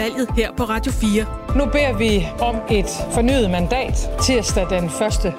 [0.00, 1.56] valget her på Radio 4.
[1.58, 4.92] Nu beder vi om et fornyet mandat tirsdag den 1.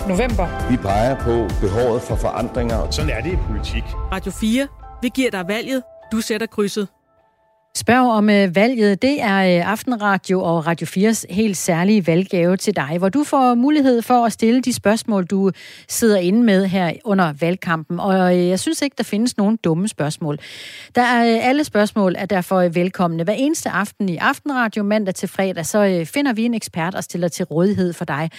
[0.07, 0.69] november.
[0.69, 2.91] Vi peger på behovet for forandringer.
[2.91, 3.83] Sådan er det i politik.
[4.11, 4.67] Radio 4.
[5.01, 5.83] Vi giver dig valget.
[6.11, 6.87] Du sætter krydset.
[7.75, 12.75] Spørg om øh, valget, det er øh, Aftenradio og Radio 4's helt særlige valggave til
[12.75, 15.51] dig, hvor du får mulighed for at stille de spørgsmål, du
[15.87, 17.99] sidder inde med her under valgkampen.
[17.99, 20.37] Og øh, jeg synes ikke, der findes nogen dumme spørgsmål.
[20.95, 23.23] Der er øh, alle spørgsmål er derfor øh, velkomne.
[23.23, 27.03] Hver eneste aften i Aftenradio, mandag til fredag, så øh, finder vi en ekspert og
[27.03, 28.29] stiller til rådighed for dig.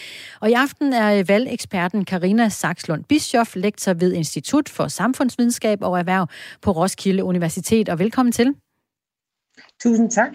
[0.40, 6.26] Og i aften er valgeksperten Karina Saxlund Bischoff, lektor ved Institut for Samfundsvidenskab og Erhverv
[6.62, 7.88] på Roskilde Universitet.
[7.88, 8.54] Og velkommen til.
[9.78, 10.32] Tusind tak.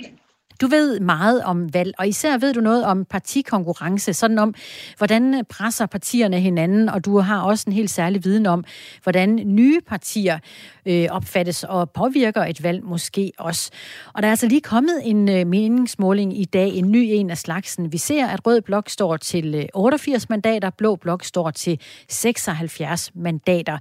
[0.62, 4.54] Du ved meget om valg, og især ved du noget om partikonkurrence, sådan om,
[4.98, 8.64] hvordan presser partierne hinanden, og du har også en helt særlig viden om,
[9.04, 10.40] hvordan nye partier
[10.86, 13.72] øh, opfattes og påvirker et valg måske også.
[14.14, 17.38] Og der er altså lige kommet en øh, meningsmåling i dag, en ny en af
[17.38, 17.92] slagsen.
[17.92, 23.12] Vi ser, at Rød Blok står til øh, 88 mandater, Blå Blok står til 76
[23.16, 23.78] mandater.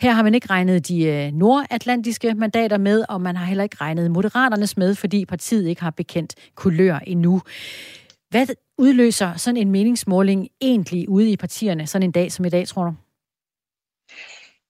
[0.00, 3.76] Her har man ikke regnet de øh, nordatlantiske mandater med, og man har heller ikke
[3.80, 6.15] regnet moderaternes med, fordi partiet ikke har bekendt
[6.54, 7.42] kulør endnu.
[8.30, 8.46] Hvad
[8.78, 12.84] udløser sådan en meningsmåling egentlig ude i partierne sådan en dag som i dag, tror
[12.84, 12.92] du?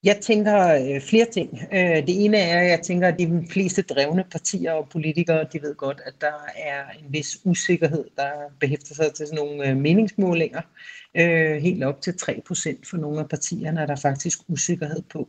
[0.04, 1.58] Jeg tænker øh, flere ting.
[1.72, 5.62] Øh, det ene er, at jeg tænker, at de fleste drevne partier og politikere, de
[5.62, 8.30] ved godt, at der er en vis usikkerhed, der
[8.60, 10.60] behæfter sig til sådan nogle øh, meningsmålinger.
[11.60, 15.28] Helt op til 3% for nogle af partierne er der faktisk usikkerhed på.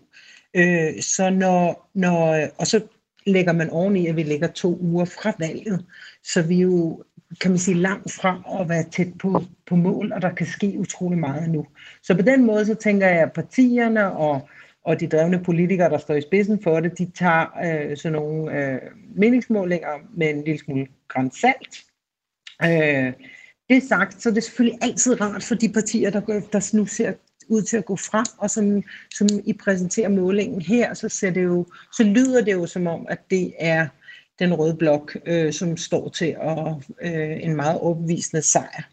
[1.01, 2.81] Så når, når, og så
[3.27, 5.85] lægger man oveni, at vi ligger to uger fra valget,
[6.23, 7.03] så vi er jo
[7.41, 10.75] kan man sige, langt fra og være tæt på, på mål, og der kan ske
[10.79, 11.65] utrolig meget nu.
[12.03, 14.49] Så på den måde, så tænker jeg, at partierne og
[14.87, 18.59] og de drevne politikere, der står i spidsen for det, de tager øh, sådan nogle
[18.59, 18.81] øh,
[19.15, 21.83] meningsmålinger med en lille smule grænsalt.
[22.63, 23.13] Øh,
[23.69, 26.19] det sagt, så er det selvfølgelig altid rart for de partier, der,
[26.51, 27.13] der nu ser
[27.47, 28.83] ud til at gå frem, og som,
[29.15, 33.05] som I præsenterer målingen her, så, ser det jo, så lyder det jo som om,
[33.09, 33.87] at det er
[34.39, 38.83] den røde blok, øh, som står til at, øh, en meget overbevisende sejr.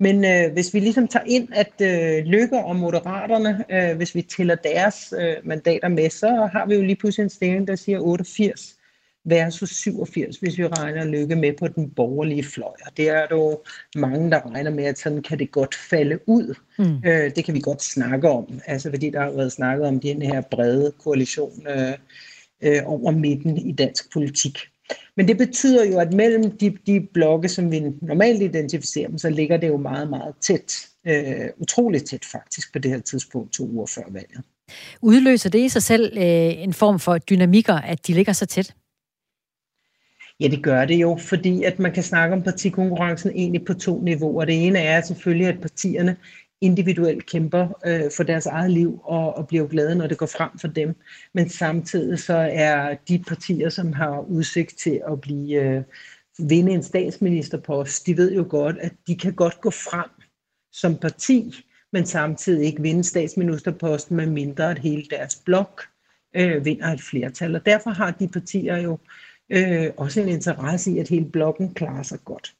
[0.00, 4.22] Men øh, hvis vi ligesom tager ind, at øh, Lykke og Moderaterne, øh, hvis vi
[4.22, 8.00] tæller deres øh, mandater med, så har vi jo lige pludselig en stilling, der siger
[8.00, 8.77] 88
[9.28, 12.72] versus 87, hvis vi regner Lykke med på den borgerlige fløj.
[12.86, 13.62] Og det er jo
[13.96, 16.54] mange, der regner med, at sådan kan det godt falde ud.
[16.78, 17.08] Mm.
[17.10, 20.22] Øh, det kan vi godt snakke om, altså fordi der har været snakket om den
[20.22, 21.92] her brede koalition øh,
[22.62, 24.58] øh, over midten i dansk politik.
[25.16, 29.30] Men det betyder jo, at mellem de, de blokke, som vi normalt identificerer dem, så
[29.30, 30.74] ligger det jo meget, meget tæt.
[31.06, 34.44] Øh, utroligt tæt faktisk på det her tidspunkt, to uger før valget.
[35.02, 38.74] Udløser det i sig selv øh, en form for dynamikker, at de ligger så tæt?
[40.40, 44.00] Ja, det gør det jo, fordi at man kan snakke om partikonkurrencen egentlig på to
[44.00, 44.44] niveauer.
[44.44, 46.16] Det ene er selvfølgelig, at partierne
[46.60, 50.58] individuelt kæmper øh, for deres eget liv og, og bliver glade, når det går frem
[50.58, 50.94] for dem.
[51.34, 55.82] Men samtidig så er de partier, som har udsigt til at blive øh,
[56.38, 60.10] vinde en statsministerpost, de ved jo godt, at de kan godt gå frem
[60.72, 61.54] som parti,
[61.92, 65.82] men samtidig ikke vinde statsministerposten, med mindre at hele deres blok
[66.36, 67.54] øh, vinder et flertal.
[67.56, 68.98] Og derfor har de partier jo
[69.50, 72.54] øh, også en interesse i, at hele blokken klarer sig godt.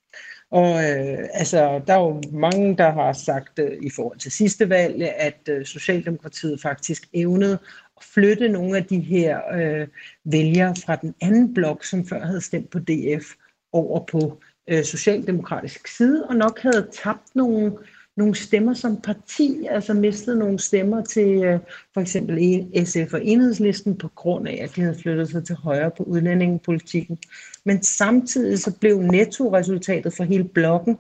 [0.51, 4.69] Og øh, altså, der er jo mange, der har sagt øh, i forhold til sidste
[4.69, 7.59] valg, at øh, Socialdemokratiet faktisk evnede
[7.97, 9.89] at flytte nogle af de her øh,
[10.25, 13.27] vælgere fra den anden blok, som før havde stemt på DF,
[13.73, 17.73] over på øh, socialdemokratisk side, og nok havde tabt nogle
[18.19, 21.61] nogle stemmer som parti, altså mistet nogle stemmer til øh,
[21.95, 25.55] for eksempel e, SF og Enhedslisten på grund af, at de havde flyttet sig til
[25.55, 27.19] højre på udlændingepolitikken.
[27.65, 30.99] Men samtidig så blev nettoresultatet for hele blokken,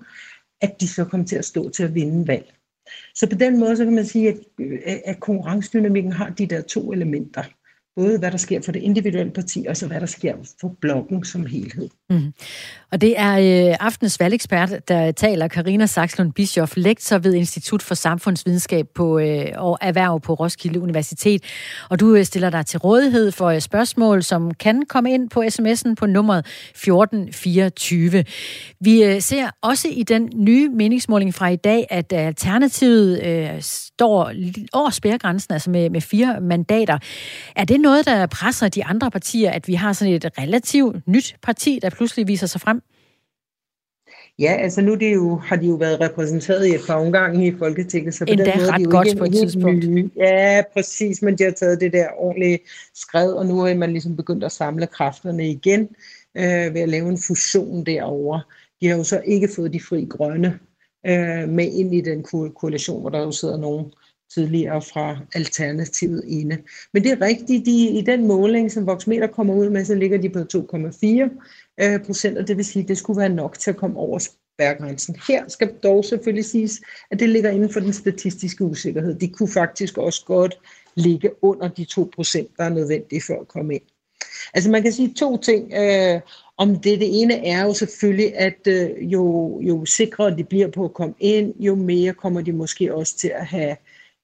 [0.61, 2.55] at de så kom til at stå til at vinde valg.
[3.15, 6.61] Så på den måde så kan man sige, at, øh, at konkurrencedynamikken har de der
[6.61, 7.43] to elementer
[7.99, 11.25] både hvad der sker for det individuelle parti, og så hvad der sker for blokken
[11.25, 11.89] som helhed.
[12.11, 12.33] Mm.
[12.93, 13.33] Og det er
[13.71, 19.47] øh, aftens valgekspert, der taler Karina Saxlund Bischoff, lektor ved Institut for Samfundsvidenskab på, øh,
[19.57, 21.43] og Erhverv på Roskilde Universitet.
[21.91, 25.43] Og du øh, stiller dig til rådighed for øh, spørgsmål, som kan komme ind på
[25.43, 28.25] sms'en på nummeret 1424.
[28.81, 33.63] Vi øh, ser også i den nye meningsmåling fra i dag, at Alternativet øh,
[33.99, 34.33] står
[34.73, 36.99] over spærregrænsen, altså med, med fire mandater.
[37.57, 41.37] Er det noget, der presser de andre partier, at vi har sådan et relativt nyt
[41.43, 42.83] parti, der pludselig viser sig frem?
[44.39, 47.53] Ja, altså nu det jo, har de jo været repræsenteret i et par omgange i
[47.59, 49.89] Folketinget, så på Endda den måde ret de jo godt på et tidspunkt.
[49.89, 50.11] Nye.
[50.17, 52.59] Ja, præcis, men de har taget det der ordentlige
[52.95, 55.89] skred, og nu er man ligesom begyndt at samle kræfterne igen.
[56.35, 58.43] øh, ved at lave en fusion derovre.
[58.81, 60.59] De har jo så ikke fået de fri grønne
[61.07, 63.87] øh, med ind i den ko- koalition, hvor der jo sidder nogen
[64.35, 66.59] tidligere fra Alternativet inde.
[66.93, 70.19] Men det er rigtigt, de, i den måling, som Voxmeter kommer ud med, så ligger
[70.19, 73.71] de på 2,4 øh, procent, og det vil sige, at det skulle være nok til
[73.71, 75.17] at komme over spærgrænsen.
[75.29, 76.81] Her skal dog selvfølgelig siges,
[77.11, 79.15] at det ligger inden for den statistiske usikkerhed.
[79.15, 80.59] De kunne faktisk også godt
[80.95, 83.83] ligge under de 2 procent, der er nødvendige for at komme ind.
[84.55, 86.21] Altså man kan sige to ting øh,
[86.57, 87.01] om det.
[87.01, 91.15] Det ene er jo selvfølgelig, at øh, jo, jo sikrere de bliver på at komme
[91.21, 93.77] ind, jo mere kommer de måske også til at have,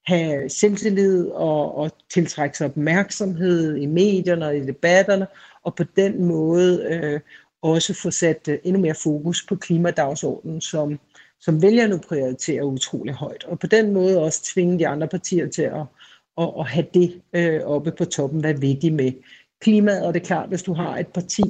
[0.07, 5.27] have selvtillid og, og tiltrække sig opmærksomhed i medierne og i debatterne,
[5.63, 7.21] og på den måde øh,
[7.63, 10.99] også få sat øh, endnu mere fokus på klimadagsordenen, som,
[11.41, 13.45] som vælgerne prioriterer utrolig højt.
[13.45, 15.87] Og på den måde også tvinge de andre partier til at,
[16.39, 18.41] at, at have det øh, oppe på toppen.
[18.41, 19.13] Hvad vil de med
[19.61, 20.07] klimaet?
[20.07, 21.43] Og det er klart, hvis du har et parti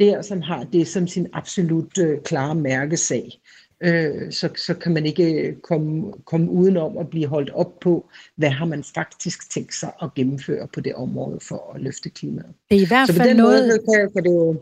[0.00, 3.40] der, som har det som sin absolut øh, klare mærkesag,
[3.84, 8.50] øh, så, så kan man ikke komme, komme udenom at blive holdt op på, hvad
[8.50, 12.54] har man faktisk tænkt sig at gennemføre på det område for at løfte klimaet.
[12.70, 13.68] Det er i hvert fald noget...
[13.68, 14.56] Måde, kan, kan det jo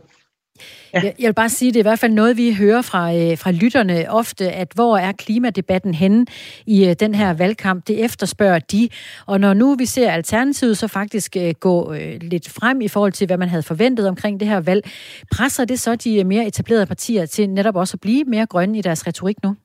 [0.93, 1.01] Ja.
[1.03, 3.37] Jeg, jeg vil bare sige, det er i hvert fald noget, vi hører fra, øh,
[3.37, 6.25] fra lytterne ofte, at hvor er klimadebatten henne
[6.65, 7.87] i øh, den her valgkamp?
[7.87, 8.89] Det efterspørger de.
[9.25, 13.11] Og når nu vi ser Alternativet så faktisk øh, gå øh, lidt frem i forhold
[13.11, 14.91] til, hvad man havde forventet omkring det her valg,
[15.31, 18.77] presser det så de øh, mere etablerede partier til netop også at blive mere grønne
[18.77, 19.55] i deres retorik nu?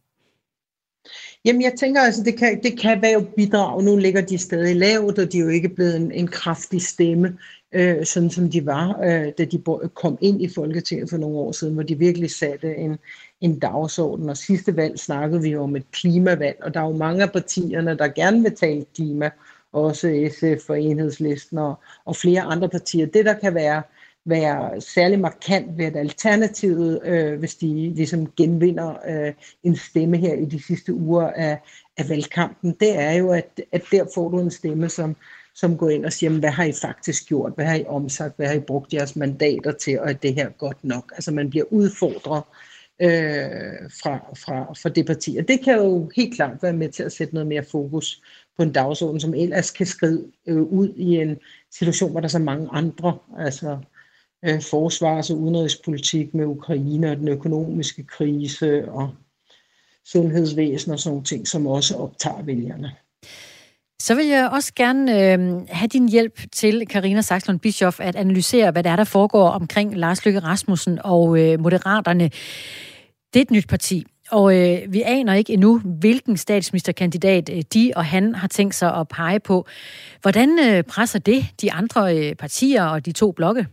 [1.45, 3.85] Jamen, jeg tænker altså, det kan, det kan være bidrag.
[3.85, 7.39] Nu ligger de stadig lavt, og de er jo ikke blevet en, en kraftig stemme
[7.73, 9.63] øh, sådan som de var, øh, da de
[9.95, 12.99] kom ind i Folketinget for nogle år siden, hvor de virkelig satte en,
[13.41, 14.29] en dagsorden.
[14.29, 17.33] Og sidste valg snakkede vi jo om et klimavalg, og der er jo mange af
[17.33, 19.31] partierne, der gerne vil tale klima,
[19.73, 21.75] også SF og Enhedslisten og,
[22.05, 23.07] og flere andre partier.
[23.07, 23.83] Det, der kan være,
[24.29, 29.33] være særlig markant ved at Alternativet, øh, hvis de ligesom genvinder øh,
[29.63, 31.59] en stemme her i de sidste uger af,
[31.97, 35.17] af valgkampen, det er jo, at, at der får du en stemme, som,
[35.55, 38.47] som går ind og siger, hvad har I faktisk gjort, hvad har I omsat, hvad
[38.47, 41.13] har I brugt jeres mandater til, og er det her godt nok?
[41.15, 42.43] Altså man bliver udfordret
[43.03, 47.03] øh, fra, fra, fra det parti, og det kan jo helt klart være med til
[47.03, 48.23] at sætte noget mere fokus
[48.57, 51.37] på en dagsorden, som ellers kan skride øh, ud i en
[51.71, 53.79] situation, hvor der er så mange andre, altså
[54.45, 59.11] øh, forsvars- og udenrigspolitik med Ukraine og den økonomiske krise og
[60.05, 62.93] sundhedsvæsen og sådan nogle ting, som også optager vælgerne.
[64.01, 65.39] Så vil jeg også gerne øh,
[65.69, 69.97] have din hjælp til, Karina Saxlund Bischoff, at analysere, hvad der er, der foregår omkring
[69.97, 72.31] Lars Løkke Rasmussen og øh, Moderaterne.
[73.35, 77.93] Det er et nyt parti, og øh, vi aner ikke endnu, hvilken statsministerkandidat øh, de
[77.97, 79.67] og han har tænkt sig at pege på.
[80.23, 83.67] Hvordan øh, presser det de andre øh, partier og de to blokke?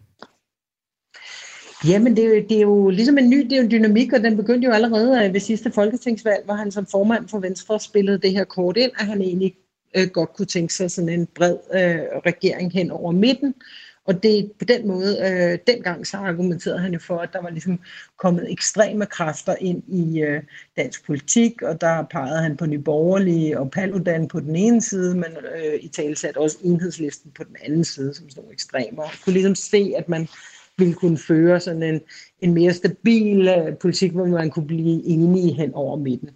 [1.88, 4.24] Jamen, det er, jo, det er jo ligesom en ny det er en dynamik, og
[4.24, 8.18] den begyndte jo allerede øh, ved sidste folketingsvalg, hvor han som formand for Venstre spillede
[8.18, 9.56] det her kort ind, at han egentlig
[9.98, 13.54] øh, godt kunne tænke sig sådan en bred øh, regering hen over midten.
[14.06, 17.50] Og det på den måde, øh, dengang så argumenterede han jo for, at der var
[17.50, 17.80] ligesom
[18.18, 20.42] kommet ekstreme kræfter ind i øh,
[20.78, 25.32] dansk politik, og der pegede han på Nyborgerlige og Paludan på den ene side, men
[25.56, 29.04] øh, i talsat også enhedslisten på den anden side, som sådan nogle ekstremer.
[29.04, 30.28] Og kunne ligesom se, at man
[30.78, 32.02] ville kunne føre sådan en,
[32.42, 36.30] en mere stabil øh, politik, hvor man kunne blive enige hen over midten.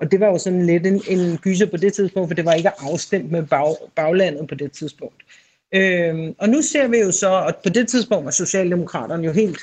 [0.00, 2.52] Og det var jo sådan lidt en, en gyser på det tidspunkt, for det var
[2.52, 5.22] ikke afstemt med bag, baglandet på det tidspunkt.
[5.74, 9.58] Øhm, og nu ser vi jo så, at på det tidspunkt var Socialdemokraterne jo helt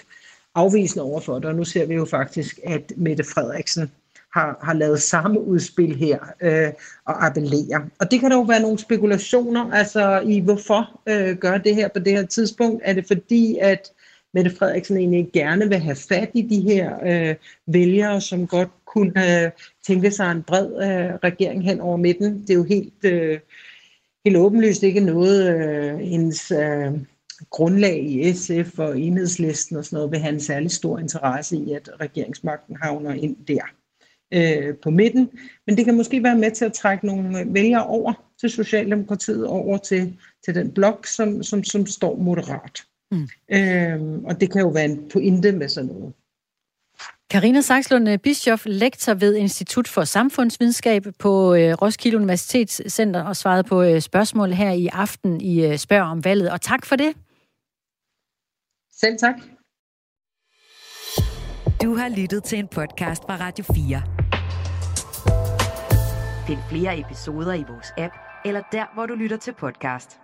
[0.55, 3.91] afvisende overfor det, og nu ser vi jo faktisk, at Mette Frederiksen
[4.33, 6.73] har, har lavet samme udspil her øh,
[7.05, 7.81] og appellerer.
[7.99, 11.87] Og det kan der jo være nogle spekulationer altså i, hvorfor øh, gør det her
[11.87, 12.81] på det her tidspunkt.
[12.85, 13.91] Er det fordi, at
[14.35, 17.35] Mette Frederiksen egentlig gerne vil have fat i de her øh,
[17.67, 19.51] vælgere, som godt kunne øh,
[19.87, 22.41] tænke sig en bred øh, regering hen over midten.
[22.41, 23.39] Det er jo helt, øh,
[24.25, 26.91] helt åbenlyst ikke noget, øh, hendes øh,
[27.49, 31.73] grundlag i SF og enhedslisten og sådan noget vil have en særlig stor interesse i,
[31.73, 33.61] at regeringsmagten havner ind der
[34.33, 35.29] øh, på midten.
[35.67, 39.47] Men det kan måske være med til at trække nogle øh, vælgere over til Socialdemokratiet,
[39.47, 42.81] over til, til den blok, som, som, som står moderat.
[43.11, 43.27] Mm.
[43.51, 46.13] Øhm, og det kan jo være en pointe med sådan noget.
[47.29, 53.81] Karina Saxlund Bischoff, lektor ved Institut for Samfundsvidenskab på øh, Roskilde Universitetscenter og svarede på
[53.81, 56.51] øh, spørgsmål her i aften i øh, Spørg om valget.
[56.51, 57.13] Og tak for det.
[58.91, 59.35] Selv tak.
[61.83, 64.01] Du har lyttet til en podcast fra Radio 4.
[66.47, 68.13] Find flere episoder i vores app,
[68.45, 70.19] eller der, hvor du lytter til podcast.